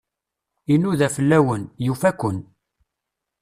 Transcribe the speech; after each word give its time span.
Inuda 0.73 1.07
fell-awen, 1.15 1.63
yufa-ken. 1.85 2.37